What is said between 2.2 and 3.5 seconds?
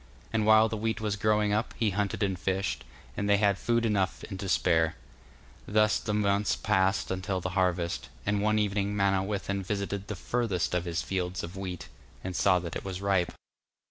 and fished, and they